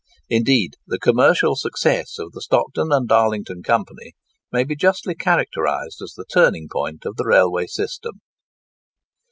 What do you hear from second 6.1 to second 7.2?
the turning point of